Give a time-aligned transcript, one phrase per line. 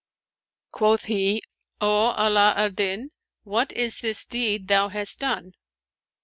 [0.71, 1.43] "Quoth he,"
[1.79, 3.11] O Ala al Din,
[3.43, 5.53] what is this deed thou hast done